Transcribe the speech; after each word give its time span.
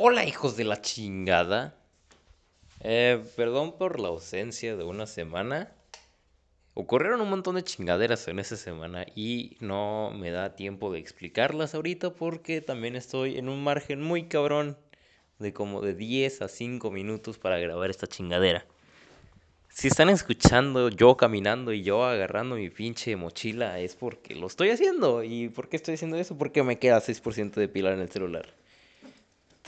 Hola 0.00 0.24
hijos 0.24 0.56
de 0.56 0.62
la 0.62 0.80
chingada. 0.80 1.74
Eh, 2.82 3.20
perdón 3.34 3.76
por 3.76 3.98
la 3.98 4.06
ausencia 4.06 4.76
de 4.76 4.84
una 4.84 5.08
semana. 5.08 5.72
Ocurrieron 6.74 7.20
un 7.20 7.28
montón 7.28 7.56
de 7.56 7.64
chingaderas 7.64 8.28
en 8.28 8.38
esa 8.38 8.56
semana 8.56 9.06
y 9.16 9.56
no 9.58 10.12
me 10.14 10.30
da 10.30 10.54
tiempo 10.54 10.92
de 10.92 11.00
explicarlas 11.00 11.74
ahorita 11.74 12.10
porque 12.10 12.60
también 12.60 12.94
estoy 12.94 13.38
en 13.38 13.48
un 13.48 13.64
margen 13.64 14.00
muy 14.00 14.28
cabrón 14.28 14.78
de 15.40 15.52
como 15.52 15.80
de 15.80 15.94
10 15.94 16.42
a 16.42 16.48
5 16.48 16.92
minutos 16.92 17.36
para 17.36 17.58
grabar 17.58 17.90
esta 17.90 18.06
chingadera. 18.06 18.64
Si 19.68 19.88
están 19.88 20.10
escuchando 20.10 20.90
yo 20.90 21.16
caminando 21.16 21.72
y 21.72 21.82
yo 21.82 22.04
agarrando 22.04 22.54
mi 22.54 22.70
pinche 22.70 23.16
mochila 23.16 23.80
es 23.80 23.96
porque 23.96 24.36
lo 24.36 24.46
estoy 24.46 24.70
haciendo. 24.70 25.24
¿Y 25.24 25.48
por 25.48 25.68
qué 25.68 25.74
estoy 25.74 25.94
haciendo 25.94 26.18
eso? 26.18 26.38
Porque 26.38 26.62
me 26.62 26.78
queda 26.78 27.00
6% 27.00 27.54
de 27.54 27.66
pila 27.66 27.92
en 27.92 27.98
el 27.98 28.08
celular. 28.08 28.54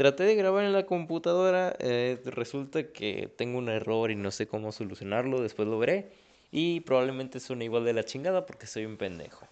Traté 0.00 0.24
de 0.24 0.34
grabar 0.34 0.64
en 0.64 0.72
la 0.72 0.86
computadora, 0.86 1.76
eh, 1.78 2.18
resulta 2.24 2.90
que 2.90 3.30
tengo 3.36 3.58
un 3.58 3.68
error 3.68 4.10
y 4.10 4.16
no 4.16 4.30
sé 4.30 4.46
cómo 4.46 4.72
solucionarlo, 4.72 5.42
después 5.42 5.68
lo 5.68 5.78
veré. 5.78 6.10
Y 6.50 6.80
probablemente 6.80 7.38
suene 7.38 7.66
igual 7.66 7.84
de 7.84 7.92
la 7.92 8.02
chingada 8.02 8.46
porque 8.46 8.66
soy 8.66 8.86
un 8.86 8.96
pendejo. 8.96 9.46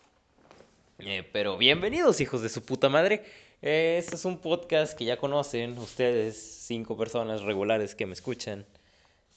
Eh, 1.00 1.23
pero 1.34 1.59
bienvenidos 1.59 2.23
hijos 2.23 2.40
de 2.40 2.48
su 2.48 2.62
puta 2.62 2.88
madre. 2.88 3.24
Eh, 3.60 3.96
este 3.98 4.14
es 4.14 4.24
un 4.24 4.38
podcast 4.38 4.96
que 4.96 5.04
ya 5.04 5.18
conocen 5.18 5.76
ustedes, 5.76 6.38
cinco 6.66 6.96
personas 6.96 7.42
regulares 7.42 7.95
que 7.95 8.06
me 8.06 8.15
escuchan. 8.15 8.65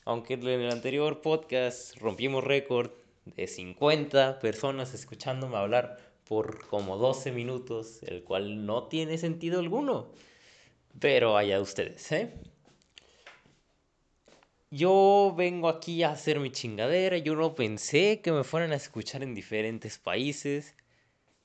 Aunque 0.05 0.35
en 0.35 0.47
el 0.47 0.71
anterior 0.71 1.19
podcast 1.19 1.97
rompimos 1.97 2.41
récord 2.41 2.89
de 3.25 3.47
50 3.47 4.39
personas 4.39 4.93
escuchándome 4.93 5.57
hablar 5.57 5.97
por 6.23 6.65
como 6.67 6.95
12 6.95 7.33
minutos, 7.33 8.01
el 8.03 8.23
cual 8.23 8.65
no 8.65 8.83
tiene 8.83 9.17
sentido 9.17 9.59
alguno. 9.59 10.07
Pero 10.99 11.37
allá 11.37 11.59
ustedes, 11.61 12.11
¿eh? 12.11 12.33
Yo 14.69 15.33
vengo 15.35 15.67
aquí 15.67 16.01
a 16.03 16.11
hacer 16.11 16.39
mi 16.39 16.49
chingadera, 16.49 17.17
yo 17.17 17.35
no 17.35 17.55
pensé 17.55 18.21
que 18.21 18.31
me 18.31 18.45
fueran 18.45 18.71
a 18.71 18.75
escuchar 18.75 19.21
en 19.21 19.35
diferentes 19.35 19.97
países. 19.97 20.75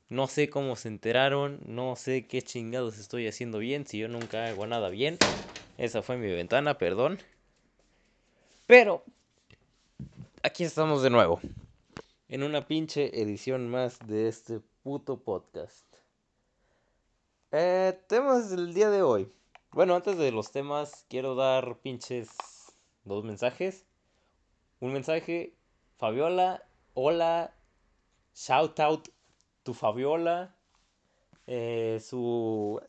No 0.08 0.28
sé 0.28 0.48
cómo 0.48 0.76
se 0.76 0.86
enteraron, 0.86 1.58
no 1.66 1.96
sé 1.96 2.28
qué 2.28 2.40
chingados 2.42 2.98
estoy 2.98 3.26
haciendo 3.26 3.58
bien, 3.58 3.84
si 3.84 3.98
yo 3.98 4.06
nunca 4.06 4.46
hago 4.46 4.64
nada 4.68 4.90
bien. 4.90 5.18
Esa 5.76 6.02
fue 6.02 6.16
mi 6.16 6.30
ventana, 6.30 6.78
perdón. 6.78 7.18
Pero 8.68 9.02
aquí 10.44 10.62
estamos 10.62 11.02
de 11.02 11.10
nuevo. 11.10 11.40
En 12.28 12.44
una 12.44 12.66
pinche 12.68 13.20
edición 13.20 13.68
más 13.68 13.98
de 14.06 14.28
este 14.28 14.60
puto 14.84 15.18
podcast. 15.18 15.95
Eh, 17.52 17.96
temas 18.08 18.50
del 18.50 18.74
día 18.74 18.90
de 18.90 19.02
hoy. 19.02 19.32
Bueno, 19.70 19.94
antes 19.94 20.18
de 20.18 20.32
los 20.32 20.50
temas, 20.50 21.06
quiero 21.08 21.36
dar 21.36 21.78
pinches 21.78 22.28
dos 23.04 23.24
mensajes. 23.24 23.86
Un 24.80 24.92
mensaje, 24.92 25.54
Fabiola, 25.96 26.64
hola, 26.94 27.54
shout 28.34 28.80
out 28.80 29.08
to 29.62 29.74
Fabiola. 29.74 30.56
Eh, 31.46 32.00
su, 32.02 32.80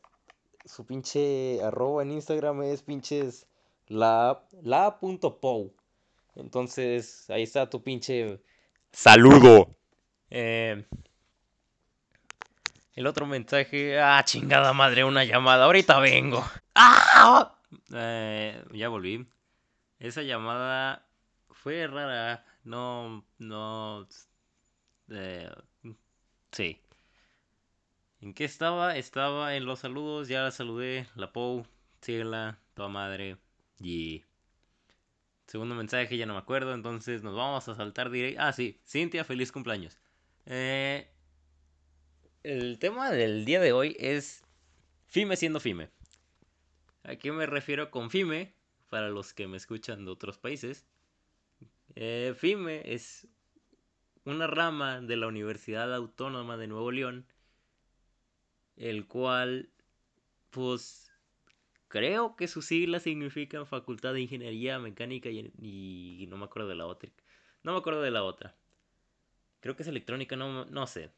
su 0.65 0.85
pinche 0.87 1.61
arroba 1.61 2.01
en 2.01 2.11
Instagram 2.11 2.63
es 2.63 2.81
pinches 2.81 3.45
la, 3.87 4.43
la.pou. 4.63 5.71
Entonces, 6.35 7.29
ahí 7.29 7.43
está 7.43 7.69
tu 7.69 7.83
pinche 7.83 8.41
saludo. 8.91 9.69
Eh, 10.31 10.83
el 12.97 13.05
otro 13.05 13.27
mensaje, 13.27 13.99
ah, 13.99 14.23
chingada 14.25 14.73
madre, 14.73 15.03
una 15.03 15.23
llamada, 15.23 15.65
ahorita 15.65 15.99
vengo. 15.99 16.43
¡Ah! 16.73 17.55
Eh, 17.93 18.59
ya 18.73 18.89
volví. 18.89 19.27
Esa 19.99 20.23
llamada 20.23 21.07
fue 21.51 21.85
rara, 21.85 22.43
no, 22.63 23.23
no, 23.37 24.07
eh, 25.11 25.47
sí. 26.51 26.81
¿En 28.19 28.33
qué 28.33 28.45
estaba? 28.45 28.97
Estaba 28.97 29.55
en 29.55 29.65
los 29.65 29.77
saludos, 29.81 30.27
ya 30.27 30.41
la 30.41 30.49
saludé, 30.49 31.05
la 31.13 31.31
Pou, 31.31 31.67
síguela, 32.01 32.57
toda 32.73 32.89
madre. 32.89 33.37
Y 33.79 34.23
segundo 35.45 35.75
mensaje, 35.75 36.17
ya 36.17 36.25
no 36.25 36.33
me 36.33 36.39
acuerdo, 36.39 36.73
entonces 36.73 37.21
nos 37.21 37.35
vamos 37.35 37.69
a 37.69 37.75
saltar 37.75 38.09
directo. 38.09 38.41
Ah, 38.41 38.53
sí, 38.53 38.81
Cintia, 38.87 39.23
feliz 39.23 39.51
cumpleaños. 39.51 39.99
Eh, 40.47 41.07
el 42.47 42.79
tema 42.79 43.11
del 43.11 43.43
día 43.43 43.59
de 43.59 43.73
hoy 43.73 43.97
es 43.99 44.41
FIME 45.07 45.35
siendo 45.35 45.59
FIME. 45.59 45.89
¿A 47.03 47.17
qué 47.17 47.33
me 47.33 47.45
refiero 47.45 47.91
con 47.91 48.09
FIME? 48.09 48.53
Para 48.89 49.09
los 49.09 49.33
que 49.33 49.47
me 49.47 49.57
escuchan 49.57 50.05
de 50.05 50.11
otros 50.11 50.37
países. 50.37 50.85
Eh, 51.95 52.33
FIME 52.37 52.93
es 52.93 53.27
una 54.23 54.47
rama 54.47 55.01
de 55.01 55.17
la 55.17 55.27
Universidad 55.27 55.93
Autónoma 55.93 56.55
de 56.55 56.67
Nuevo 56.67 56.89
León, 56.91 57.25
el 58.77 59.07
cual, 59.07 59.69
pues, 60.49 61.11
Creo 61.89 62.35
que 62.35 62.49
sus 62.49 62.65
siglas 62.65 63.03
significan 63.03 63.65
Facultad 63.65 64.13
de 64.13 64.19
Ingeniería 64.19 64.77
Mecánica 64.77 65.29
y, 65.29 66.25
no 66.27 66.35
me 66.37 66.43
acuerdo 66.43 66.67
de 66.67 66.75
la 66.75 66.85
otra. 66.85 67.09
No 67.63 67.71
me 67.71 67.77
acuerdo 67.77 68.01
de 68.01 68.11
la 68.11 68.23
otra. 68.23 68.55
Creo 69.61 69.77
que 69.77 69.83
es 69.83 69.89
electrónica, 69.89 70.35
no, 70.35 70.65
no 70.65 70.85
sé. 70.85 71.11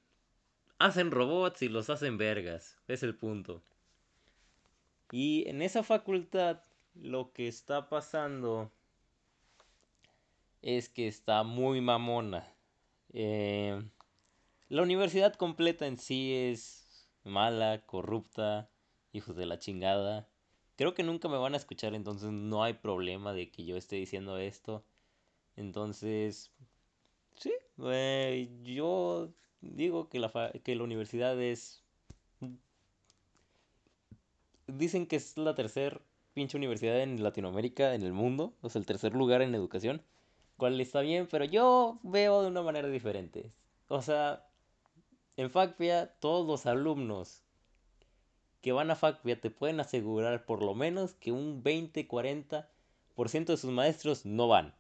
Hacen 0.80 1.12
robots 1.12 1.62
y 1.62 1.70
los 1.70 1.90
hacen 1.90 2.18
vergas. 2.18 2.78
Es 2.88 3.04
el 3.04 3.16
punto. 3.16 3.62
Y 5.12 5.48
en 5.48 5.62
esa 5.62 5.84
facultad 5.84 6.62
lo 6.96 7.34
que 7.34 7.48
está 7.48 7.90
pasando 7.90 8.72
es 10.62 10.88
que 10.90 11.08
está 11.08 11.44
muy 11.44 11.82
mamona. 11.82 12.48
Eh, 13.12 13.82
la 14.70 14.84
universidad 14.84 15.34
completa 15.34 15.86
en 15.86 15.98
sí 15.98 16.34
es 16.34 17.10
mala, 17.24 17.86
corrupta, 17.86 18.70
hijos 19.12 19.36
de 19.36 19.46
la 19.46 19.60
chingada. 19.60 20.30
Creo 20.76 20.94
que 20.94 21.04
nunca 21.04 21.28
me 21.28 21.38
van 21.38 21.56
a 21.56 21.58
escuchar, 21.58 21.94
entonces 21.94 22.32
no 22.32 22.64
hay 22.64 22.74
problema 22.74 23.34
de 23.34 23.52
que 23.52 23.66
yo 23.66 23.76
esté 23.76 23.98
diciendo 23.98 24.38
esto. 24.38 24.86
Entonces, 25.58 26.54
sí, 27.36 27.52
eh, 27.84 28.50
yo 28.64 29.34
digo 29.62 30.10
que 30.10 30.20
la, 30.20 30.52
que 30.64 30.76
la 30.76 30.84
universidad 30.84 31.42
es... 31.42 31.84
Dicen 34.68 35.08
que 35.08 35.16
es 35.16 35.36
la 35.38 35.56
tercer 35.56 36.02
pinche 36.34 36.58
universidad 36.58 37.02
en 37.02 37.24
Latinoamérica, 37.24 37.96
en 37.96 38.04
el 38.04 38.14
mundo, 38.14 38.54
o 38.62 38.70
sea, 38.70 38.80
el 38.80 38.86
tercer 38.86 39.14
lugar 39.14 39.42
en 39.42 39.56
educación, 39.56 40.02
cual 40.58 40.80
está 40.80 41.02
bien, 41.02 41.28
pero 41.30 41.46
yo 41.46 42.00
veo 42.04 42.44
de 42.44 42.48
una 42.50 42.62
manera 42.62 42.88
diferente. 42.88 43.52
O 43.88 44.02
sea, 44.02 44.46
en 45.38 45.50
FACPIA 45.50 46.14
todos 46.20 46.46
los 46.46 46.66
alumnos 46.66 47.44
que 48.62 48.72
van 48.72 48.92
a 48.92 48.96
FACPIA 48.96 49.42
te 49.42 49.50
pueden 49.50 49.80
asegurar 49.80 50.46
por 50.46 50.62
lo 50.62 50.76
menos 50.76 51.14
que 51.16 51.32
un 51.32 51.64
20-40% 51.64 52.66
de 53.46 53.58
sus 53.58 53.72
maestros 53.72 54.26
no 54.26 54.48
van. 54.48 54.76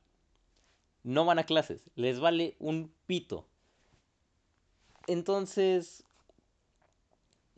No 1.03 1.25
van 1.25 1.39
a 1.39 1.45
clases, 1.45 1.89
les 1.95 2.19
vale 2.19 2.55
un 2.59 2.93
pito. 3.07 3.48
Entonces, 5.09 6.03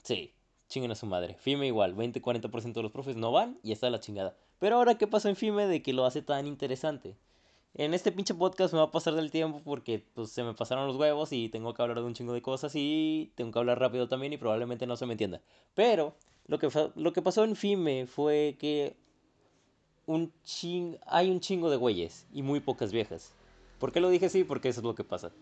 sí, 0.03 0.33
chinguen 0.69 0.91
a 0.91 0.95
su 0.95 1.05
madre. 1.05 1.35
FIME 1.37 1.67
igual, 1.67 1.97
20-40% 1.97 2.71
de 2.71 2.81
los 2.81 2.93
profes 2.93 3.17
no 3.17 3.33
van 3.33 3.59
y 3.61 3.73
está 3.73 3.89
la 3.89 3.99
chingada. 3.99 4.37
Pero 4.57 4.77
ahora, 4.77 4.97
¿qué 4.97 5.05
pasó 5.05 5.27
en 5.27 5.35
FIME 5.35 5.67
de 5.67 5.83
que 5.83 5.91
lo 5.91 6.05
hace 6.05 6.21
tan 6.21 6.47
interesante? 6.47 7.17
En 7.73 7.93
este 7.93 8.13
pinche 8.13 8.33
podcast 8.33 8.73
me 8.73 8.79
va 8.79 8.85
a 8.85 8.91
pasar 8.91 9.15
del 9.15 9.31
tiempo 9.31 9.61
porque 9.65 10.01
pues, 10.13 10.31
se 10.31 10.43
me 10.43 10.53
pasaron 10.53 10.87
los 10.87 10.95
huevos 10.95 11.33
y 11.33 11.49
tengo 11.49 11.73
que 11.73 11.81
hablar 11.81 11.99
de 11.99 12.05
un 12.05 12.13
chingo 12.13 12.31
de 12.31 12.41
cosas 12.41 12.71
y 12.73 13.33
tengo 13.35 13.51
que 13.51 13.59
hablar 13.59 13.79
rápido 13.81 14.07
también 14.07 14.31
y 14.31 14.37
probablemente 14.37 14.87
no 14.87 14.95
se 14.95 15.05
me 15.05 15.15
entienda. 15.15 15.41
Pero 15.75 16.15
lo 16.47 16.57
que, 16.57 16.69
lo 16.95 17.11
que 17.11 17.21
pasó 17.21 17.43
en 17.43 17.57
FIME 17.57 18.07
fue 18.07 18.55
que 18.57 18.95
un 20.05 20.31
ching, 20.45 20.97
hay 21.05 21.29
un 21.29 21.41
chingo 21.41 21.69
de 21.69 21.75
güeyes 21.75 22.27
y 22.31 22.43
muy 22.43 22.61
pocas 22.61 22.93
viejas. 22.93 23.33
¿Por 23.77 23.91
qué 23.91 23.99
lo 23.99 24.09
dije 24.09 24.27
así? 24.27 24.45
Porque 24.45 24.69
eso 24.69 24.79
es 24.79 24.85
lo 24.85 24.95
que 24.95 25.03
pasa. 25.03 25.33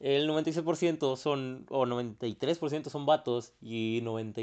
El 0.00 0.28
96% 0.28 1.16
son, 1.16 1.66
o 1.70 1.84
93% 1.84 2.88
son 2.88 3.04
vatos 3.04 3.52
y 3.60 4.00
90, 4.04 4.42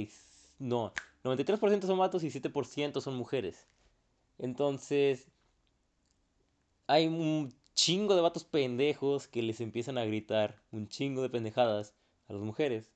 no, 0.60 0.92
93% 1.24 1.86
son 1.86 1.98
vatos 1.98 2.24
y 2.24 2.30
7% 2.30 3.00
son 3.00 3.16
mujeres. 3.16 3.68
Entonces, 4.38 5.28
hay 6.88 7.08
un 7.08 7.54
chingo 7.74 8.16
de 8.16 8.22
vatos 8.22 8.44
pendejos 8.44 9.28
que 9.28 9.42
les 9.42 9.62
empiezan 9.62 9.98
a 9.98 10.06
gritar 10.06 10.62
un 10.72 10.88
chingo 10.90 11.22
de 11.22 11.30
pendejadas 11.30 11.94
a 12.28 12.34
las 12.34 12.42
mujeres. 12.42 12.92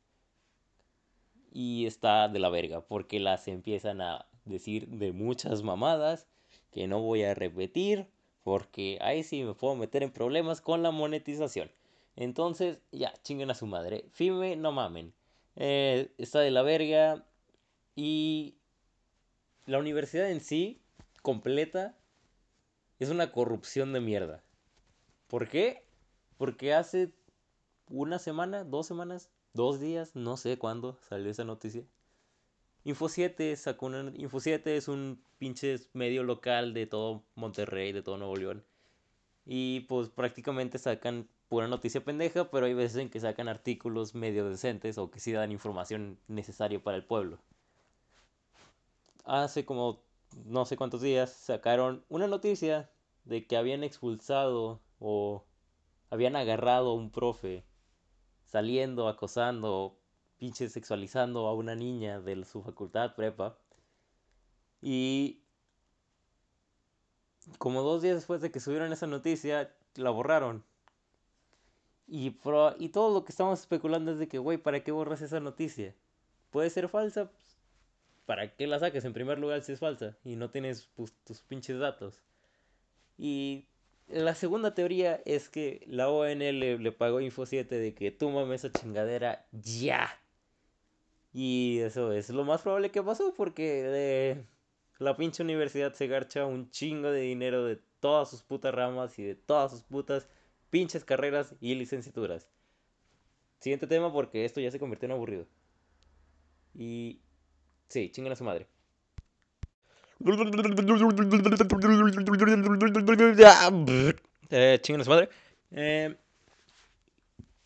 Y 1.51 1.85
está 1.85 2.27
de 2.27 2.39
la 2.39 2.49
verga, 2.49 2.81
porque 2.81 3.19
las 3.19 3.47
empiezan 3.47 4.01
a 4.01 4.25
decir 4.45 4.87
de 4.87 5.13
muchas 5.13 5.63
mamadas 5.63 6.27
que 6.71 6.87
no 6.87 7.01
voy 7.01 7.23
a 7.23 7.33
repetir, 7.33 8.07
porque 8.43 8.97
ahí 9.01 9.23
sí 9.23 9.43
me 9.43 9.53
puedo 9.53 9.75
meter 9.75 10.03
en 10.03 10.11
problemas 10.11 10.61
con 10.61 10.83
la 10.83 10.91
monetización. 10.91 11.71
Entonces, 12.19 12.81
ya, 12.91 13.13
chinguen 13.23 13.49
a 13.49 13.55
su 13.55 13.65
madre. 13.65 14.03
Fime, 14.11 14.57
no 14.57 14.73
mamen. 14.73 15.13
Eh, 15.55 16.13
está 16.17 16.41
de 16.41 16.51
la 16.51 16.63
verga. 16.63 17.25
Y 17.95 18.57
la 19.65 19.79
universidad 19.79 20.29
en 20.29 20.41
sí, 20.41 20.81
completa, 21.21 21.97
es 22.99 23.09
una 23.09 23.31
corrupción 23.31 23.93
de 23.93 24.01
mierda. 24.01 24.43
¿Por 25.27 25.47
qué? 25.47 25.85
Porque 26.37 26.73
hace 26.73 27.13
una 27.89 28.19
semana, 28.19 28.65
dos 28.65 28.85
semanas, 28.85 29.29
dos 29.53 29.79
días, 29.79 30.13
no 30.13 30.35
sé 30.35 30.57
cuándo 30.57 30.99
salió 31.07 31.31
esa 31.31 31.45
noticia. 31.45 31.85
Info 32.83 33.07
7 33.07 33.55
sacó 33.55 33.85
una. 33.85 34.11
Info 34.17 34.41
7 34.41 34.75
es 34.75 34.89
un 34.89 35.23
pinche 35.37 35.77
medio 35.93 36.23
local 36.23 36.73
de 36.73 36.85
todo 36.85 37.23
Monterrey, 37.35 37.93
de 37.93 38.01
todo 38.01 38.17
Nuevo 38.17 38.35
León. 38.35 38.65
Y 39.45 39.81
pues 39.81 40.09
prácticamente 40.09 40.79
sacan 40.79 41.29
pura 41.49 41.67
noticia 41.67 42.03
pendeja, 42.03 42.49
pero 42.51 42.67
hay 42.67 42.73
veces 42.73 42.97
en 42.97 43.09
que 43.09 43.19
sacan 43.19 43.47
artículos 43.47 44.15
medio 44.15 44.47
decentes 44.49 44.97
o 44.97 45.11
que 45.11 45.19
sí 45.19 45.31
dan 45.31 45.51
información 45.51 46.19
necesaria 46.27 46.81
para 46.81 46.97
el 46.97 47.03
pueblo. 47.03 47.39
Hace 49.25 49.65
como 49.65 50.01
no 50.45 50.65
sé 50.65 50.77
cuántos 50.77 51.01
días 51.01 51.31
sacaron 51.31 52.05
una 52.07 52.27
noticia 52.27 52.89
de 53.25 53.45
que 53.45 53.57
habían 53.57 53.83
expulsado 53.83 54.79
o 54.99 55.43
habían 56.09 56.35
agarrado 56.35 56.91
a 56.91 56.93
un 56.93 57.11
profe 57.11 57.63
saliendo, 58.45 59.07
acosando, 59.07 59.97
pinche 60.37 60.69
sexualizando 60.69 61.47
a 61.47 61.53
una 61.53 61.75
niña 61.75 62.19
de 62.19 62.43
su 62.45 62.61
facultad 62.61 63.15
prepa. 63.15 63.57
Y 64.81 65.41
como 67.57 67.81
dos 67.81 68.01
días 68.01 68.15
después 68.15 68.41
de 68.41 68.51
que 68.51 68.59
subieron 68.59 68.93
esa 68.93 69.07
noticia, 69.07 69.73
la 69.95 70.09
borraron. 70.11 70.63
Y, 72.09 72.35
y 72.79 72.89
todo 72.89 73.13
lo 73.13 73.23
que 73.23 73.31
estamos 73.31 73.59
especulando 73.59 74.11
es 74.11 74.19
de 74.19 74.27
que, 74.27 74.39
güey, 74.39 74.57
¿para 74.57 74.83
qué 74.83 74.91
borras 74.91 75.21
esa 75.21 75.39
noticia? 75.39 75.93
Puede 76.49 76.69
ser 76.71 76.89
falsa. 76.89 77.29
Pues, 77.29 77.57
¿Para 78.25 78.55
qué 78.55 78.67
la 78.67 78.79
saques 78.79 79.05
en 79.05 79.13
primer 79.13 79.39
lugar 79.39 79.61
si 79.61 79.73
es 79.73 79.79
falsa? 79.79 80.17
Y 80.23 80.35
no 80.35 80.49
tienes 80.49 80.89
pues, 80.95 81.13
tus 81.23 81.41
pinches 81.41 81.79
datos. 81.79 82.21
Y 83.17 83.67
la 84.07 84.33
segunda 84.33 84.73
teoría 84.73 85.21
es 85.25 85.49
que 85.49 85.83
la 85.87 86.09
ON 86.09 86.39
le, 86.39 86.91
pagó 86.91 87.21
Info 87.21 87.45
7 87.45 87.75
de 87.75 87.93
que 87.93 88.11
tú 88.11 88.29
mames 88.31 88.63
esa 88.63 88.79
chingadera 88.79 89.45
ya. 89.51 90.09
Y 91.31 91.79
eso 91.79 92.11
es 92.11 92.29
lo 92.31 92.43
más 92.43 92.63
probable 92.63 92.89
que 92.89 93.03
pasó 93.03 93.33
porque 93.35 93.83
de 93.83 94.45
la 94.97 95.15
pinche 95.15 95.43
universidad 95.43 95.93
se 95.93 96.07
garcha 96.07 96.45
un 96.45 96.71
chingo 96.71 97.11
de 97.11 97.21
dinero 97.21 97.65
de 97.65 97.79
todas 97.99 98.31
sus 98.31 98.41
putas 98.41 98.73
ramas 98.73 99.19
y 99.19 99.23
de 99.23 99.35
todas 99.35 99.71
sus 99.71 99.83
putas 99.83 100.27
pinches 100.69 101.05
carreras 101.05 101.55
y 101.59 101.75
licenciaturas. 101.75 102.47
Siguiente 103.59 103.87
tema 103.87 104.11
porque 104.11 104.45
esto 104.45 104.61
ya 104.61 104.71
se 104.71 104.79
convirtió 104.79 105.07
en 105.07 105.11
aburrido. 105.11 105.45
Y 106.73 107.19
sí, 107.89 108.09
chingan 108.09 108.33
a 108.33 108.35
su 108.35 108.43
madre. 108.43 108.67
Eh, 114.49 114.79
a 114.83 115.03
su 115.03 115.09
madre. 115.09 115.29
Eh, 115.71 116.15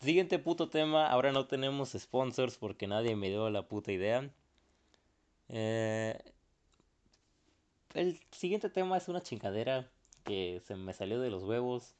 siguiente 0.00 0.38
puto 0.38 0.68
tema. 0.68 1.08
Ahora 1.08 1.32
no 1.32 1.46
tenemos 1.46 1.92
sponsors 1.92 2.58
porque 2.58 2.86
nadie 2.86 3.16
me 3.16 3.28
dio 3.28 3.50
la 3.50 3.62
puta 3.66 3.92
idea. 3.92 4.30
Eh, 5.48 6.18
el 7.94 8.20
siguiente 8.30 8.70
tema 8.70 8.96
es 8.96 9.08
una 9.08 9.20
chingadera 9.20 9.88
que 10.24 10.60
se 10.66 10.76
me 10.76 10.92
salió 10.92 11.20
de 11.20 11.30
los 11.30 11.42
huevos. 11.44 11.94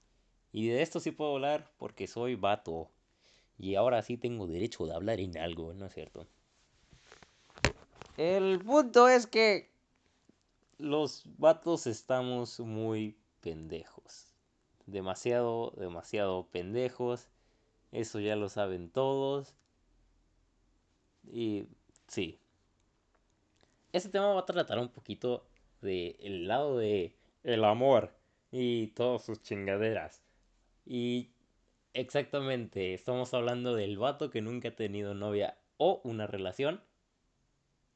Y 0.55 0.69
de 0.69 0.83
esto 0.83 1.01
sí 1.01 1.11
puedo 1.11 1.35
hablar 1.35 1.69
porque 1.79 2.07
soy 2.07 2.37
vato. 2.37 2.89
Y 3.59 3.75
ahora 3.75 4.03
sí 4.03 4.17
tengo 4.17 4.47
derecho 4.47 4.87
de 4.87 4.95
hablar 4.95 5.19
en 5.19 5.37
algo, 5.37 5.75
¿no 5.75 5.87
es 5.87 5.95
cierto? 5.95 6.29
El 8.17 8.61
punto 8.61 9.09
es 9.09 9.27
que 9.27 9.73
los 10.79 11.25
vatos 11.39 11.89
estamos 11.89 12.61
muy 12.61 13.17
pendejos. 13.41 14.33
Demasiado, 14.87 15.73
demasiado 15.77 16.47
pendejos. 16.53 17.27
Eso 17.91 18.21
ya 18.21 18.37
lo 18.37 18.49
saben 18.49 18.91
todos. 18.91 19.57
Y 21.33 21.67
sí. 22.07 22.39
Este 23.93 24.09
tema 24.09 24.33
va 24.33 24.43
a 24.43 24.47
tratar 24.47 24.79
un 24.79 24.91
poquito 24.91 25.45
de 25.81 26.15
el 26.21 26.47
lado 26.47 26.79
de 26.79 27.17
el 27.43 27.65
amor 27.65 28.15
y 28.53 28.87
todas 28.89 29.25
sus 29.25 29.43
chingaderas. 29.43 30.23
Y 30.87 31.31
exactamente, 31.93 32.95
estamos 32.95 33.33
hablando 33.35 33.75
del 33.75 33.99
vato 33.99 34.31
que 34.31 34.43
nunca 34.43 34.69
ha 34.69 34.77
tenido 34.77 35.15
novia 35.15 35.57
o 35.77 36.01
una 36.05 36.27
relación. 36.27 36.81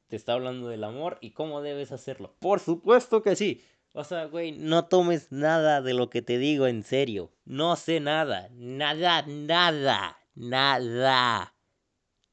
Te 0.07 0.15
está 0.15 0.33
hablando 0.33 0.69
del 0.69 0.83
amor 0.83 1.19
y 1.21 1.31
cómo 1.31 1.61
debes 1.61 1.91
hacerlo. 1.91 2.33
Por 2.39 2.59
supuesto 2.59 3.21
que 3.21 3.35
sí. 3.35 3.63
O 3.93 4.03
sea, 4.03 4.25
güey, 4.25 4.51
no 4.51 4.85
tomes 4.85 5.31
nada 5.31 5.81
de 5.81 5.93
lo 5.93 6.09
que 6.09 6.21
te 6.21 6.37
digo 6.37 6.67
en 6.67 6.83
serio. 6.83 7.31
No 7.45 7.75
sé 7.75 7.99
nada. 7.99 8.49
Nada, 8.53 9.23
nada. 9.27 10.17
Nada. 10.35 11.53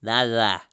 Nada. 0.00 0.70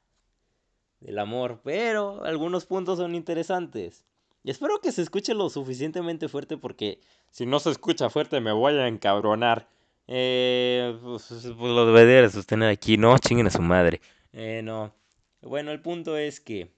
Del 1.00 1.18
amor. 1.18 1.60
Pero 1.64 2.24
algunos 2.24 2.66
puntos 2.66 2.98
son 2.98 3.14
interesantes. 3.14 4.06
Y 4.42 4.50
espero 4.50 4.80
que 4.80 4.92
se 4.92 5.02
escuche 5.02 5.34
lo 5.34 5.48
suficientemente 5.48 6.28
fuerte 6.28 6.58
porque 6.58 7.00
si 7.30 7.46
no 7.46 7.60
se 7.60 7.70
escucha 7.70 8.10
fuerte 8.10 8.40
me 8.40 8.52
voy 8.52 8.74
a 8.74 8.86
encabronar. 8.86 9.68
Eh, 10.06 10.98
pues, 11.02 11.26
pues, 11.28 12.32
sostener 12.32 12.68
aquí, 12.68 12.96
no, 12.96 13.16
chinguen 13.18 13.46
a 13.46 13.50
su 13.50 13.62
madre. 13.62 14.00
Eh, 14.32 14.60
no. 14.62 14.94
Bueno, 15.40 15.72
el 15.72 15.80
punto 15.80 16.16
es 16.16 16.40
que 16.40 16.70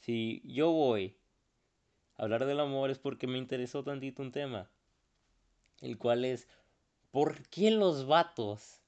si 0.00 0.42
yo 0.44 0.70
voy 0.70 1.16
a 2.16 2.24
hablar 2.24 2.46
del 2.46 2.60
amor 2.60 2.90
es 2.90 2.98
porque 2.98 3.26
me 3.26 3.38
interesó 3.38 3.82
tantito 3.82 4.22
un 4.22 4.32
tema. 4.32 4.70
El 5.80 5.98
cual 5.98 6.24
es, 6.24 6.46
¿por 7.10 7.42
qué 7.48 7.70
los 7.70 8.06
vatos, 8.06 8.80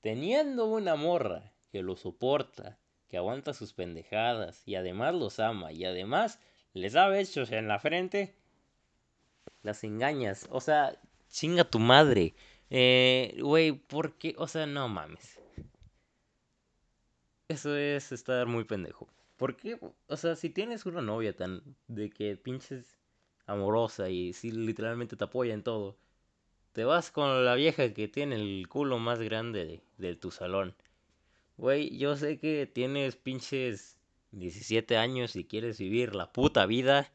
teniendo 0.00 0.66
una 0.66 0.96
morra 0.96 1.52
que 1.70 1.82
lo 1.82 1.96
soporta, 1.96 2.78
que 3.08 3.16
aguanta 3.16 3.54
sus 3.54 3.72
pendejadas 3.72 4.62
y 4.66 4.76
además 4.76 5.14
los 5.14 5.40
ama 5.40 5.72
y 5.72 5.84
además 5.84 6.40
les 6.72 6.92
da 6.92 7.08
besos 7.08 7.50
en 7.50 7.68
la 7.68 7.78
frente, 7.80 8.34
las 9.62 9.82
engañas. 9.84 10.46
O 10.50 10.60
sea, 10.60 10.96
chinga 11.28 11.64
tu 11.64 11.78
madre. 11.78 12.34
Eh, 12.70 13.36
güey, 13.40 13.72
¿por 13.72 14.14
qué? 14.14 14.34
O 14.38 14.46
sea, 14.46 14.66
no 14.66 14.88
mames. 14.88 15.38
Eso 17.48 17.76
es 17.76 18.12
estar 18.12 18.46
muy 18.46 18.64
pendejo. 18.64 19.08
¿Por 19.36 19.56
qué? 19.56 19.78
O 20.06 20.16
sea, 20.16 20.36
si 20.36 20.50
tienes 20.50 20.86
una 20.86 21.02
novia 21.02 21.34
tan 21.34 21.62
de 21.88 22.10
que 22.10 22.36
pinches 22.36 23.00
amorosa 23.46 24.08
y 24.08 24.32
si 24.32 24.52
literalmente 24.52 25.16
te 25.16 25.24
apoya 25.24 25.52
en 25.54 25.64
todo, 25.64 25.96
te 26.72 26.84
vas 26.84 27.10
con 27.10 27.44
la 27.44 27.54
vieja 27.56 27.92
que 27.92 28.06
tiene 28.06 28.36
el 28.36 28.68
culo 28.68 28.98
más 28.98 29.18
grande 29.18 29.82
de, 29.98 30.14
tu 30.14 30.30
salón. 30.30 30.74
Güey, 31.56 31.98
yo 31.98 32.16
sé 32.16 32.38
que 32.38 32.66
tienes 32.66 33.16
pinches 33.16 33.98
17 34.30 34.96
años 34.96 35.34
y 35.36 35.44
quieres 35.44 35.78
vivir 35.78 36.14
la 36.14 36.32
puta 36.32 36.66
vida. 36.66 37.10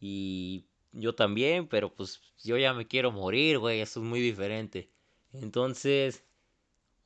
Y 0.00 0.64
yo 0.92 1.14
también, 1.14 1.66
pero 1.68 1.92
pues 1.92 2.20
yo 2.42 2.56
ya 2.58 2.74
me 2.74 2.86
quiero 2.86 3.10
morir, 3.12 3.58
güey, 3.58 3.80
eso 3.80 4.00
es 4.00 4.06
muy 4.06 4.20
diferente. 4.20 4.90
Entonces, 5.32 6.24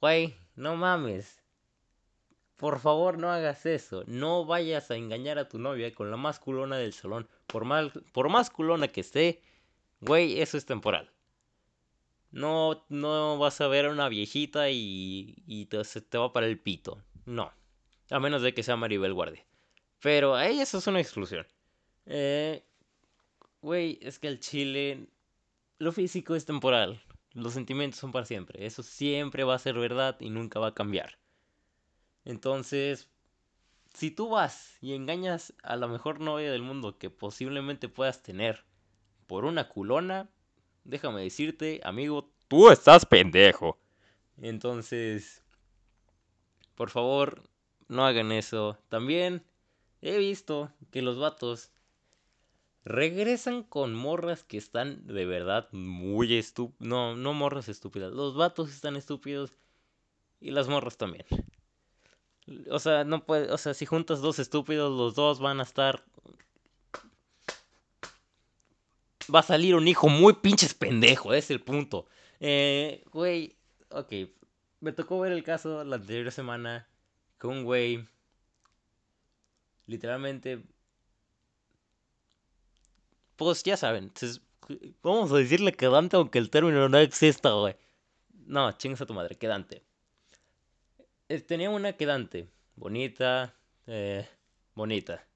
güey, 0.01 0.37
no 0.55 0.77
mames. 0.77 1.43
Por 2.57 2.81
favor, 2.81 3.19
no 3.19 3.31
hagas 3.31 3.67
eso. 3.67 4.03
No 4.07 4.47
vayas 4.47 4.91
a 4.91 4.97
engañar 4.97 5.39
a 5.39 5.49
tu 5.49 5.59
novia 5.59 5.95
con 5.95 6.11
la 6.11 6.17
más 6.17 6.39
culona 6.39 6.79
del 6.79 6.93
salón. 6.93 7.29
Por, 7.47 7.65
mal, 7.65 7.93
por 8.13 8.29
más 8.29 8.51
culona 8.51 8.89
que 8.89 9.03
esté, 9.03 9.43
güey, 10.01 10.41
eso 10.41 10.57
es 10.57 10.65
temporal. 10.65 11.11
No, 12.31 12.85
no 12.89 13.39
vas 13.39 13.61
a 13.61 13.69
ver 13.69 13.87
a 13.87 13.91
una 13.91 14.09
viejita 14.09 14.71
y, 14.71 15.43
y 15.47 15.67
te, 15.67 15.83
te 15.85 16.19
va 16.19 16.33
para 16.33 16.47
el 16.47 16.59
pito. 16.59 17.03
No. 17.25 17.53
A 18.11 18.21
menos 18.21 18.43
de 18.43 18.55
que 18.55 18.63
sea 18.63 18.77
Maribel 18.77 19.15
Guardia. 19.15 19.45
Pero 20.01 20.35
ahí 20.35 20.61
eso 20.61 20.79
es 20.79 20.87
una 20.87 21.01
exclusión. 21.01 21.47
Eh, 22.07 22.66
güey, 23.63 23.99
es 24.03 24.19
que 24.19 24.29
el 24.29 24.41
chile. 24.41 25.09
Lo 25.79 25.93
físico 25.93 26.35
es 26.35 26.47
temporal. 26.47 27.03
Los 27.33 27.53
sentimientos 27.53 28.01
son 28.01 28.13
para 28.13 28.25
siempre. 28.25 28.65
Eso 28.65 28.83
siempre 28.83 29.45
va 29.45 29.55
a 29.55 29.59
ser 29.59 29.75
verdad 29.79 30.17
y 30.21 30.31
nunca 30.31 30.59
va 30.59 30.69
a 30.69 30.75
cambiar. 30.75 31.19
Entonces, 32.25 33.09
si 33.93 34.11
tú 34.11 34.31
vas 34.31 34.77
y 34.81 34.95
engañas 34.95 35.55
a 35.63 35.77
la 35.77 35.87
mejor 35.87 36.21
novia 36.21 36.51
del 36.51 36.63
mundo 36.63 36.99
que 36.99 37.11
posiblemente 37.11 37.89
puedas 37.89 38.23
tener 38.23 38.65
por 39.27 39.45
una 39.45 39.69
culona, 39.69 40.29
déjame 40.85 41.23
decirte, 41.23 41.81
amigo, 41.85 42.31
tú 42.49 42.71
estás 42.71 43.05
pendejo. 43.05 43.79
Entonces, 44.39 45.43
por 46.75 46.91
favor, 46.91 47.43
no 47.89 48.05
hagan 48.05 48.33
eso. 48.33 48.79
También 48.89 49.45
he 50.03 50.19
visto 50.19 50.73
que 50.91 51.03
los 51.03 51.19
vatos 51.19 51.71
regresan 52.87 53.65
con 53.65 53.95
morras 53.95 54.45
que 54.45 54.57
están 54.57 55.09
de 55.09 55.27
verdad 55.27 55.69
muy 55.73 56.33
estúpidas. 56.39 56.81
No, 56.81 57.17
no 57.17 57.35
morras 57.35 57.69
estúpidas. 57.69 58.13
Los 58.13 58.37
vatos 58.37 58.71
están 58.71 58.95
estúpidos 58.95 59.53
y 60.41 60.53
las 60.53 60.69
morras 60.69 60.97
también. 60.97 61.27
O 62.71 62.79
sea, 62.79 63.03
no 63.03 63.25
puede, 63.25 63.51
o 63.51 63.59
sea, 63.59 63.75
si 63.75 63.87
juntas 63.87 64.21
dos 64.21 64.39
estúpidos, 64.39 64.97
los 64.97 65.17
dos 65.17 65.41
van 65.41 65.59
a 65.59 65.65
estar 65.65 66.05
va 69.35 69.41
a 69.41 69.43
salir 69.43 69.75
un 69.75 69.89
hijo 69.89 70.09
muy 70.09 70.35
pinches 70.35 70.73
pendejo, 70.73 71.35
es 71.35 71.51
el 71.51 71.61
punto. 71.61 72.07
Eh, 72.39 73.03
güey, 73.13 73.57
ok, 73.91 74.13
me 74.79 74.93
tocó 74.93 75.19
ver 75.19 75.33
el 75.33 75.43
caso 75.43 75.83
la 75.83 75.97
anterior 75.97 76.31
semana 76.31 76.87
con 77.39 77.51
un 77.51 77.65
güey, 77.65 78.07
literalmente, 79.89 80.63
pues 83.37 83.63
ya 83.63 83.77
saben, 83.77 84.13
vamos 85.03 85.33
a 85.33 85.37
decirle 85.37 85.73
quedante 85.73 86.17
aunque 86.17 86.39
el 86.39 86.51
término 86.51 86.89
no 86.89 86.99
exista, 86.99 87.53
güey. 87.53 87.77
No, 88.47 88.73
chingas 88.73 89.01
a 89.01 89.07
tu 89.07 89.15
madre, 89.15 89.37
quedante. 89.37 89.83
Eh, 91.29 91.41
tenía 91.41 91.71
una 91.71 91.95
quedante, 91.95 92.49
bonita, 92.77 93.55
eh, 93.87 94.29
bonita. 94.75 95.27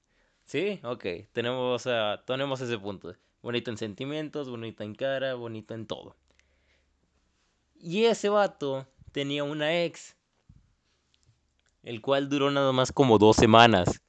¿Sí? 0.45 0.79
Ok, 0.83 1.05
tenemos, 1.31 1.87
tenemos 2.25 2.61
ese 2.61 2.77
punto. 2.77 3.15
Bonita 3.41 3.71
en 3.71 3.77
sentimientos, 3.77 4.49
bonita 4.49 4.83
en 4.83 4.95
cara, 4.95 5.33
bonita 5.35 5.73
en 5.73 5.87
todo. 5.87 6.15
Y 7.75 8.05
ese 8.05 8.29
vato 8.29 8.85
tenía 9.11 9.43
una 9.43 9.83
ex, 9.83 10.15
el 11.83 12.01
cual 12.01 12.29
duró 12.29 12.51
nada 12.51 12.71
más 12.71 12.91
como 12.91 13.17
dos 13.17 13.35
semanas. 13.35 14.01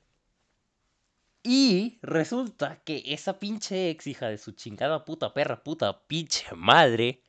Y 1.42 1.98
resulta 2.02 2.76
que 2.84 3.02
esa 3.06 3.38
pinche 3.40 3.90
ex, 3.90 4.06
hija 4.06 4.28
de 4.28 4.38
su 4.38 4.52
chingada 4.52 5.04
puta 5.04 5.34
perra, 5.34 5.62
puta 5.62 6.06
pinche 6.06 6.46
madre. 6.54 7.20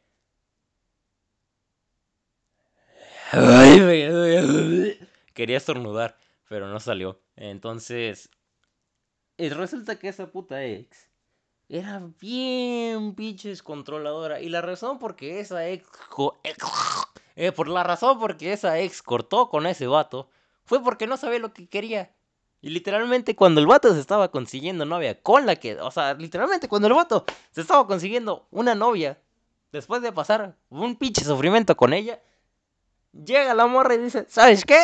Quería 5.34 5.58
estornudar, 5.58 6.18
pero 6.48 6.68
no 6.68 6.80
salió. 6.80 7.20
Entonces, 7.36 8.30
resulta 9.38 9.98
que 9.98 10.10
esa 10.10 10.32
puta 10.32 10.64
ex 10.64 11.10
era 11.70 12.02
bien 12.20 13.16
pinches 13.16 13.64
controladora. 13.64 14.40
Y 14.42 14.50
la 14.50 14.62
razón 14.62 15.00
por 15.00 15.16
que 15.16 15.40
esa 15.40 15.68
ex. 15.68 15.88
Eh, 17.36 17.52
por 17.52 17.68
la 17.68 17.84
razón 17.84 18.20
por 18.20 18.38
que 18.38 18.54
esa 18.54 18.80
ex 18.80 19.02
cortó 19.02 19.50
con 19.50 19.66
ese 19.66 19.88
vato. 19.88 20.30
Fue 20.66 20.84
porque 20.84 21.08
no 21.08 21.18
sabía 21.18 21.40
lo 21.40 21.52
que 21.54 21.68
quería. 21.68 22.14
Y 22.64 22.70
literalmente 22.70 23.36
cuando 23.36 23.60
el 23.60 23.68
vato 23.68 23.94
se 23.94 24.00
estaba 24.00 24.32
consiguiendo 24.32 24.86
novia 24.86 25.22
con 25.22 25.46
la 25.46 25.58
que. 25.58 25.76
O 25.82 25.92
sea, 25.92 26.14
literalmente 26.14 26.70
cuando 26.70 26.88
el 26.88 26.94
vato 26.94 27.26
se 27.52 27.60
estaba 27.60 27.86
consiguiendo 27.86 28.48
una 28.52 28.74
novia. 28.74 29.20
Después 29.74 30.02
de 30.02 30.14
pasar 30.14 30.56
un 30.70 30.96
pinche 30.96 31.26
sufrimiento 31.26 31.76
con 31.76 31.92
ella. 31.92 32.22
Llega 33.12 33.54
la 33.54 33.68
morra 33.68 33.96
y 33.96 33.98
dice: 33.98 34.26
¿Sabes 34.30 34.64
qué? 34.64 34.80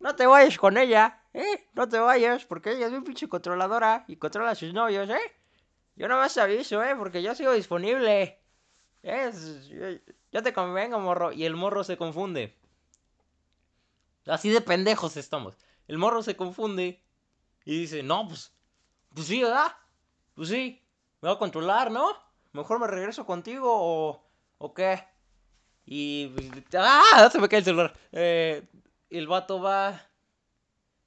No 0.00 0.16
te 0.16 0.26
vayas 0.26 0.58
con 0.58 0.76
ella. 0.76 1.22
¿Eh? 1.32 1.68
No 1.74 1.88
te 1.88 2.00
vayas. 2.00 2.46
Porque 2.46 2.72
ella 2.72 2.86
es 2.86 2.90
bien 2.90 3.04
pinche 3.04 3.28
controladora. 3.28 4.04
Y 4.08 4.16
controla 4.16 4.50
a 4.50 4.54
sus 4.56 4.74
novios, 4.74 5.08
¿eh? 5.08 5.36
Yo 5.94 6.08
no 6.08 6.16
más 6.16 6.36
aviso, 6.36 6.82
eh, 6.82 6.96
porque 6.98 7.22
yo 7.22 7.36
sigo 7.36 7.52
disponible. 7.52 8.40
Es, 9.04 9.68
yo, 10.32 10.42
te 10.42 10.52
convengo, 10.52 10.98
morro. 10.98 11.30
Y 11.30 11.44
el 11.44 11.54
morro 11.54 11.84
se 11.84 11.96
confunde. 11.96 12.58
Así 14.26 14.48
de 14.48 14.60
pendejos 14.60 15.16
estamos. 15.16 15.56
El 15.86 15.98
morro 15.98 16.20
se 16.24 16.34
confunde 16.34 17.03
y 17.64 17.80
dice, 17.80 18.02
no, 18.02 18.28
pues, 18.28 18.52
pues 19.14 19.26
sí, 19.26 19.42
¿verdad? 19.42 19.72
Pues 20.34 20.48
sí, 20.48 20.82
me 21.20 21.28
voy 21.28 21.36
a 21.36 21.38
controlar, 21.38 21.90
¿no? 21.90 22.12
Mejor 22.52 22.78
me 22.78 22.86
regreso 22.86 23.26
contigo 23.26 23.68
o, 23.70 24.24
o 24.58 24.74
qué. 24.74 25.02
Y, 25.86 26.32
¡ah! 26.76 27.28
Se 27.30 27.38
me 27.38 27.48
cae 27.48 27.60
el 27.60 27.64
celular. 27.64 27.94
Eh, 28.12 28.66
el 29.10 29.26
vato 29.26 29.60
va 29.60 30.00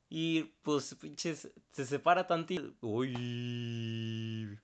y, 0.09 0.43
pues, 0.63 0.95
pinches, 0.95 1.49
se 1.71 1.85
separa 1.85 2.27
tantito. 2.27 2.73
Uy. 2.81 4.59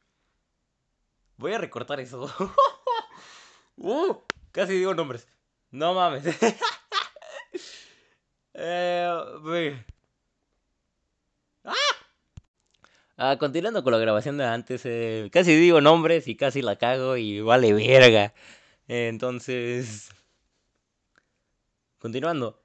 Voy 1.38 1.54
a 1.54 1.58
recortar 1.58 2.00
eso. 2.00 2.30
uh, 3.78 4.16
casi 4.52 4.74
digo 4.74 4.94
nombres. 4.94 5.28
No 5.72 5.94
mames. 5.94 6.24
eh, 8.54 9.86
¡Ah! 11.66 11.74
Ah. 13.32 13.38
continuando 13.38 13.84
con 13.84 13.94
la 13.94 14.00
grabación 14.00 14.38
de 14.38 14.46
antes, 14.46 14.86
eh, 14.86 15.30
casi 15.32 15.56
digo 15.56 15.82
nombres 15.82 16.28
y 16.28 16.36
casi 16.36 16.62
la 16.62 16.78
cago 16.78 17.18
y 17.18 17.42
vale 17.42 17.74
verga. 17.74 18.34
entonces, 18.88 20.10
continuando. 22.00 22.62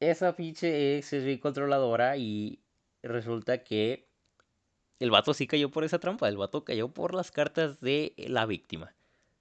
Esa 0.00 0.34
pinche 0.34 0.98
ex 0.98 1.12
es 1.12 1.40
controladora 1.40 2.16
y 2.16 2.60
resulta 3.02 3.62
que 3.62 4.08
el 4.98 5.10
vato 5.10 5.34
sí 5.34 5.46
cayó 5.46 5.70
por 5.70 5.84
esa 5.84 5.98
trampa, 5.98 6.28
el 6.28 6.36
vato 6.36 6.64
cayó 6.64 6.88
por 6.88 7.14
las 7.14 7.30
cartas 7.30 7.80
de 7.80 8.14
la 8.16 8.46
víctima. 8.46 8.94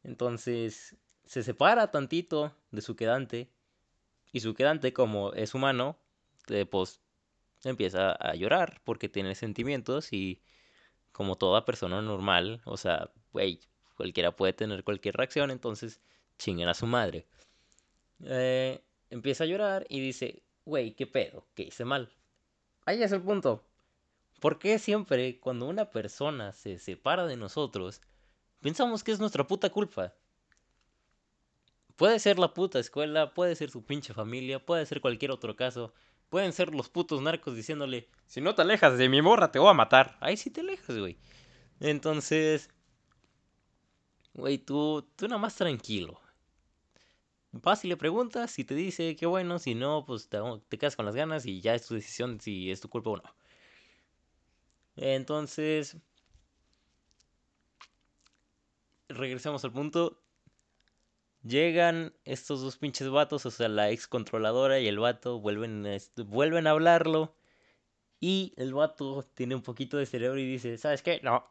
Entonces 0.04 0.96
se 1.26 1.44
separa 1.44 1.92
tantito 1.92 2.54
de 2.72 2.82
su 2.82 2.96
quedante 2.96 3.50
y 4.32 4.40
su 4.40 4.54
quedante 4.54 4.94
como 4.94 5.34
es 5.34 5.54
humano, 5.54 5.98
pues 6.70 7.02
empieza 7.64 8.12
a 8.12 8.36
llorar 8.36 8.82
porque 8.84 9.10
tiene 9.10 9.36
sentimientos 9.36 10.14
y 10.14 10.42
como 11.12 11.38
toda 11.38 11.66
persona 11.66 12.02
normal, 12.02 12.62
o 12.66 12.78
sea, 12.78 13.12
güey, 13.34 13.60
cualquiera 13.96 14.36
puede 14.36 14.54
tener 14.54 14.84
cualquier 14.84 15.16
reacción, 15.16 15.52
entonces 15.52 16.00
chinguen 16.38 16.70
a 16.70 16.74
su 16.74 16.86
madre. 16.86 17.28
Eh, 18.24 18.82
empieza 19.10 19.44
a 19.44 19.48
llorar 19.48 19.86
y 19.90 20.00
dice, 20.00 20.44
güey, 20.66 20.94
¿qué 20.94 21.08
pedo? 21.08 21.46
¿Qué 21.56 21.64
hice 21.64 21.86
mal? 21.86 22.10
Ahí 22.86 23.04
es 23.04 23.12
el 23.12 23.22
punto. 23.22 23.64
¿Por 24.40 24.58
qué 24.58 24.80
siempre 24.80 25.40
cuando 25.40 25.68
una 25.68 25.90
persona 25.90 26.54
se 26.54 26.80
separa 26.80 27.28
de 27.28 27.36
nosotros, 27.36 28.02
pensamos 28.62 29.04
que 29.04 29.12
es 29.12 29.20
nuestra 29.20 29.46
puta 29.46 29.70
culpa? 29.70 30.14
Puede 31.98 32.20
ser 32.20 32.40
la 32.40 32.54
puta 32.54 32.80
escuela, 32.80 33.34
puede 33.34 33.56
ser 33.56 33.70
su 33.70 33.84
pinche 33.84 34.14
familia, 34.14 34.66
puede 34.66 34.86
ser 34.86 35.02
cualquier 35.02 35.32
otro 35.32 35.58
caso. 35.58 35.94
Pueden 36.30 36.54
ser 36.54 36.74
los 36.74 36.90
putos 36.90 37.22
narcos 37.22 37.56
diciéndole, 37.56 38.08
si 38.28 38.42
no 38.42 38.54
te 38.56 38.62
alejas 38.62 38.98
de 38.98 39.10
mi 39.10 39.22
morra 39.22 39.52
te 39.52 39.60
voy 39.60 39.70
a 39.70 39.74
matar. 39.74 40.18
Ahí 40.22 40.38
sí 40.38 40.52
te 40.52 40.62
alejas, 40.62 40.98
güey. 40.98 41.18
Entonces, 41.80 42.70
güey, 44.34 44.58
tú, 44.60 45.08
tú 45.16 45.28
nada 45.28 45.40
más 45.40 45.56
tranquilo. 45.56 46.20
Vas 47.52 47.84
y 47.84 47.88
le 47.88 47.98
preguntas, 47.98 48.52
si 48.52 48.64
te 48.64 48.76
dice 48.76 49.16
que 49.16 49.26
bueno, 49.26 49.58
si 49.58 49.74
no, 49.74 50.06
pues 50.06 50.30
te, 50.30 50.38
te 50.68 50.78
quedas 50.78 50.96
con 50.96 51.06
las 51.06 51.16
ganas 51.16 51.48
y 51.48 51.62
ya 51.62 51.74
es 51.74 51.88
tu 51.88 51.96
decisión 51.96 52.40
si 52.40 52.70
es 52.70 52.80
tu 52.80 52.90
culpa 52.90 53.10
o 53.10 53.18
no. 53.18 53.36
Entonces, 54.98 55.98
regresamos 59.08 59.64
al 59.66 59.72
punto. 59.72 60.22
Llegan 61.44 62.14
estos 62.26 62.62
dos 62.62 62.78
pinches 62.78 63.10
vatos, 63.10 63.46
o 63.46 63.52
sea, 63.52 63.70
la 63.70 63.90
ex 63.92 64.08
controladora 64.08 64.80
y 64.80 64.88
el 64.88 65.00
vato 65.00 65.40
vuelven, 65.40 65.86
vuelven 66.26 66.68
a 66.68 66.72
hablarlo. 66.72 67.36
Y 68.20 68.54
el 68.58 68.74
vato 68.74 69.24
tiene 69.34 69.56
un 69.56 69.62
poquito 69.62 69.98
de 69.98 70.06
cerebro 70.06 70.40
y 70.40 70.46
dice, 70.46 70.78
¿sabes 70.78 71.02
qué? 71.02 71.22
No, 71.24 71.48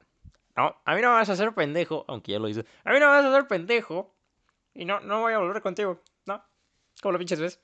no, 0.56 0.76
a 0.84 0.94
mí 0.94 1.00
no 1.00 1.08
me 1.08 1.14
vas 1.14 1.30
a 1.30 1.32
hacer 1.32 1.54
pendejo, 1.54 2.04
aunque 2.08 2.32
ya 2.32 2.38
lo 2.38 2.48
hizo. 2.48 2.60
A 2.84 2.92
mí 2.92 3.00
no 3.00 3.06
me 3.06 3.12
vas 3.12 3.24
a 3.24 3.30
hacer 3.30 3.48
pendejo. 3.48 4.14
Y 4.74 4.84
no, 4.84 5.00
no 5.00 5.20
voy 5.20 5.32
a 5.32 5.38
volver 5.38 5.62
contigo. 5.62 6.00
No, 6.26 6.42
como 7.00 7.12
lo 7.12 7.18
pinches 7.18 7.40
ves. 7.40 7.60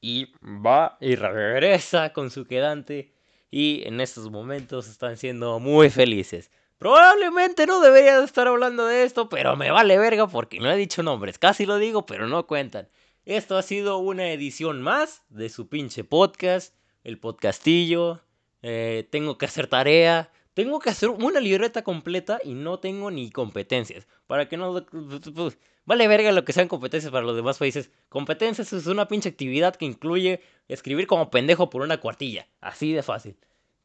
Y 0.00 0.32
va 0.42 0.98
y 1.00 1.16
regresa 1.16 2.12
con 2.12 2.30
su 2.30 2.44
quedante 2.44 3.12
y 3.50 3.82
en 3.86 4.00
estos 4.00 4.30
momentos 4.30 4.88
están 4.88 5.16
siendo 5.16 5.58
muy 5.58 5.90
felices. 5.90 6.50
Probablemente 6.78 7.66
no 7.66 7.80
debería 7.80 8.22
estar 8.22 8.46
hablando 8.46 8.86
de 8.86 9.02
esto, 9.02 9.28
pero 9.28 9.56
me 9.56 9.72
vale 9.72 9.98
verga 9.98 10.28
porque 10.28 10.60
no 10.60 10.70
he 10.70 10.76
dicho 10.76 11.02
nombres. 11.02 11.36
Casi 11.36 11.66
lo 11.66 11.76
digo, 11.78 12.06
pero 12.06 12.28
no 12.28 12.46
cuentan. 12.46 12.88
Esto 13.24 13.58
ha 13.58 13.62
sido 13.62 13.98
una 13.98 14.30
edición 14.30 14.80
más 14.80 15.24
de 15.28 15.48
su 15.48 15.68
pinche 15.68 16.04
podcast, 16.04 16.74
el 17.02 17.18
podcastillo. 17.18 18.20
Eh, 18.62 19.08
tengo 19.10 19.38
que 19.38 19.46
hacer 19.46 19.66
tarea. 19.66 20.30
Tengo 20.54 20.78
que 20.78 20.90
hacer 20.90 21.08
una 21.10 21.40
libreta 21.40 21.82
completa 21.82 22.38
y 22.44 22.54
no 22.54 22.78
tengo 22.78 23.10
ni 23.10 23.30
competencias. 23.30 24.06
Para 24.28 24.48
que 24.48 24.56
no... 24.56 24.86
Vale 25.84 26.06
verga 26.06 26.30
lo 26.30 26.44
que 26.44 26.52
sean 26.52 26.68
competencias 26.68 27.10
para 27.10 27.26
los 27.26 27.34
demás 27.34 27.58
países. 27.58 27.90
Competencias 28.08 28.72
es 28.72 28.86
una 28.86 29.08
pinche 29.08 29.30
actividad 29.30 29.74
que 29.74 29.84
incluye 29.84 30.42
escribir 30.68 31.08
como 31.08 31.30
pendejo 31.30 31.70
por 31.70 31.82
una 31.82 31.98
cuartilla. 31.98 32.46
Así 32.60 32.92
de 32.92 33.02
fácil. 33.02 33.36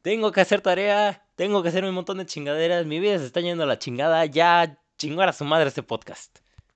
Tengo 0.04 0.34
que 0.34 0.42
hacer 0.42 0.60
tarea, 0.60 1.26
tengo 1.36 1.64
que 1.64 1.70
hacer 1.70 1.86
un 1.86 1.96
montón 1.96 2.18
de 2.18 2.26
chingaderas. 2.26 2.86
Mi 2.86 3.00
vida 3.00 3.18
se 3.20 3.26
está 3.26 3.40
yendo 3.40 3.64
a 3.64 3.68
la 3.68 3.80
chingada. 3.80 4.26
Ya 4.26 4.78
chingar 4.98 5.30
a 5.30 5.34
su 5.34 5.46
madre 5.46 5.70
este 5.70 5.82
podcast. 5.82 6.43